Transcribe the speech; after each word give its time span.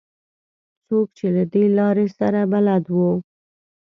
څوک 0.87 1.07
چې 1.17 1.25
له 1.35 1.43
دې 1.53 1.65
لارې 1.77 2.07
سره 2.17 2.39
بلد 2.53 2.83
وو. 2.95 3.11